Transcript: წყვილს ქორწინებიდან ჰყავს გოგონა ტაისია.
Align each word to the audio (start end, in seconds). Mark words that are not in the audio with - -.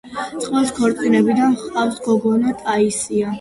წყვილს 0.45 0.71
ქორწინებიდან 0.77 1.53
ჰყავს 1.65 2.01
გოგონა 2.09 2.55
ტაისია. 2.65 3.29